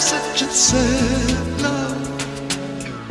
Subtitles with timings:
[0.00, 2.20] said love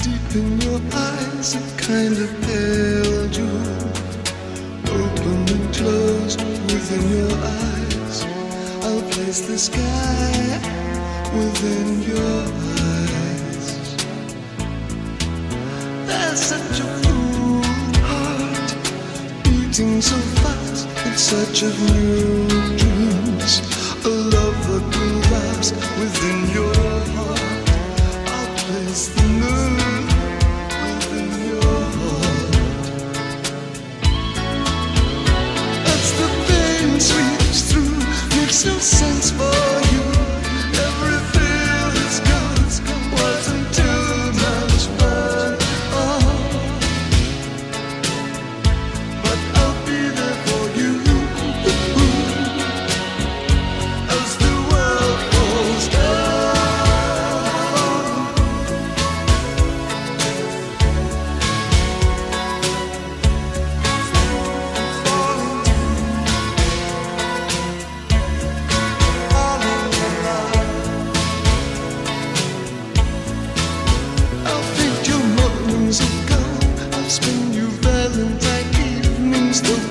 [0.02, 3.52] deep in your eyes, it kind of held you.
[4.98, 8.24] Open and closed within your eyes.
[8.86, 10.60] I'll place the sky
[11.38, 12.42] within your
[12.82, 13.68] eyes.
[16.08, 17.62] There's such a full
[18.10, 18.76] heart
[19.44, 20.88] beating so fast.
[21.06, 22.48] in such of new
[22.78, 23.62] dreams.
[24.06, 26.79] A love that will last within your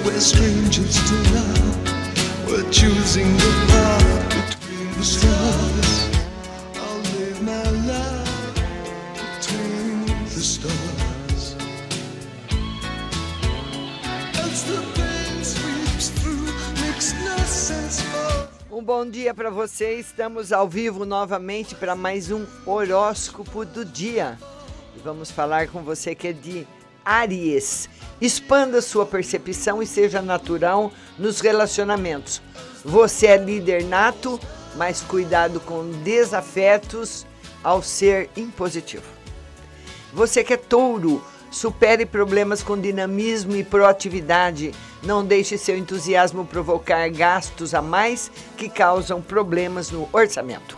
[0.09, 0.97] we're strangers.
[2.47, 5.93] We're choosing the path between the stars.
[6.77, 8.55] I'll live my love
[9.21, 11.57] between the stars.
[14.43, 16.47] As the pain sweeps through,
[16.81, 18.49] makes no sense for.
[18.71, 19.99] Um bom dia para você.
[19.99, 24.39] Estamos ao vivo novamente para mais um horóscopo do dia.
[24.97, 26.67] E vamos falar com você que é de
[27.09, 27.89] Aries.
[28.21, 32.43] Expanda sua percepção e seja natural nos relacionamentos.
[32.85, 34.39] Você é líder nato,
[34.77, 37.27] mas cuidado com desafetos
[37.65, 39.05] ao ser impositivo.
[40.13, 44.73] Você que é touro, supere problemas com dinamismo e proatividade.
[45.03, 50.77] Não deixe seu entusiasmo provocar gastos a mais que causam problemas no orçamento.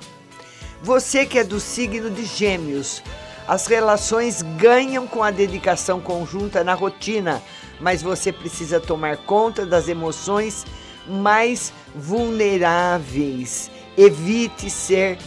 [0.83, 3.03] Você que é do signo de Gêmeos,
[3.51, 7.43] as relações ganham com a dedicação conjunta na rotina,
[7.81, 10.65] mas você precisa tomar conta das emoções
[11.05, 13.69] mais vulneráveis.
[13.99, 15.19] Evite ser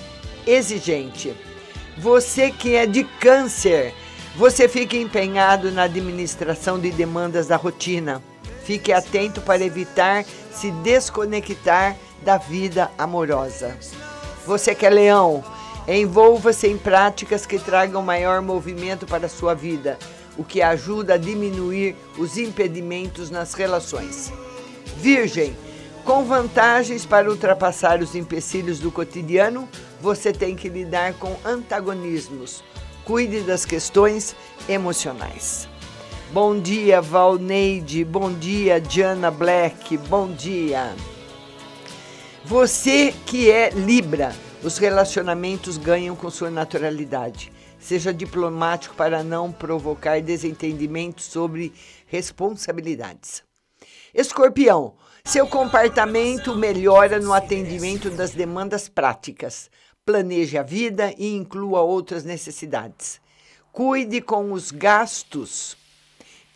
[0.48, 1.36] exigente.
[1.98, 3.94] Você que é de câncer,
[4.38, 8.24] você fica empenhado na administração de demandas da rotina.
[8.64, 13.78] Fique atento para evitar se desconectar da vida amorosa.
[14.48, 15.44] Você que é leão,
[15.88, 19.98] envolva-se em práticas que tragam maior movimento para a sua vida,
[20.38, 24.32] o que ajuda a diminuir os impedimentos nas relações.
[24.98, 25.56] Virgem,
[26.06, 29.68] com vantagens para ultrapassar os empecilhos do cotidiano,
[30.02, 32.64] você tem que lidar com antagonismos.
[33.06, 34.36] Cuide das questões
[34.68, 35.68] emocionais.
[36.32, 38.04] Bom dia, Valneide.
[38.04, 39.98] Bom dia, Diana Black.
[39.98, 40.94] Bom dia.
[42.44, 47.52] Você que é Libra, os relacionamentos ganham com sua naturalidade.
[47.78, 51.74] Seja diplomático para não provocar desentendimentos sobre
[52.08, 53.44] responsabilidades.
[54.14, 54.94] Escorpião,
[55.26, 59.70] seu comportamento melhora no atendimento das demandas práticas.
[60.06, 63.20] Planeje a vida e inclua outras necessidades.
[63.72, 65.76] Cuide com os gastos.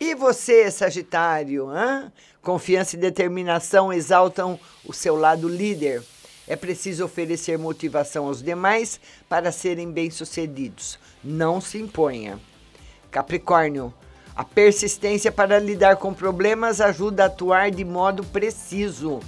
[0.00, 1.68] E você, Sagitário?
[1.68, 2.10] Hã?
[2.40, 6.02] Confiança e determinação exaltam o seu lado líder.
[6.48, 8.98] É preciso oferecer motivação aos demais
[9.28, 10.98] para serem bem-sucedidos.
[11.22, 12.40] Não se imponha.
[13.10, 13.92] Capricórnio,
[14.34, 19.20] a persistência para lidar com problemas ajuda a atuar de modo preciso.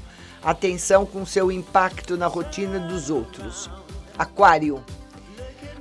[0.43, 3.69] Atenção com seu impacto na rotina dos outros.
[4.17, 4.83] Aquário,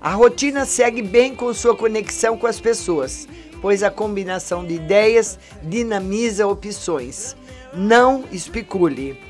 [0.01, 3.27] a rotina segue bem com sua conexão com as pessoas,
[3.61, 7.35] pois a combinação de ideias dinamiza opções.
[7.73, 9.28] Não especule.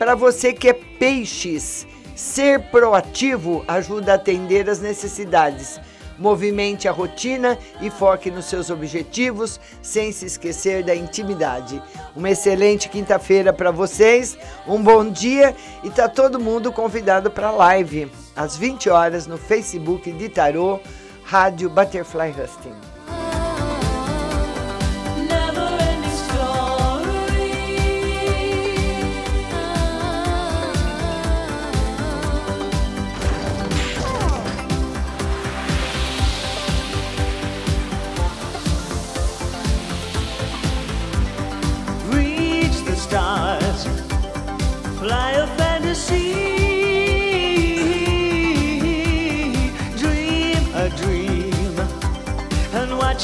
[0.00, 1.86] Para você que é peixes,
[2.16, 5.78] ser proativo ajuda a atender as necessidades.
[6.18, 11.82] Movimente a rotina e foque nos seus objetivos sem se esquecer da intimidade.
[12.16, 15.54] Uma excelente quinta-feira para vocês, um bom dia
[15.84, 20.80] e tá todo mundo convidado para a live às 20 horas no Facebook de Tarô,
[21.24, 22.89] Rádio Butterfly Husting.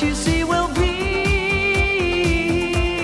[0.03, 0.36] You see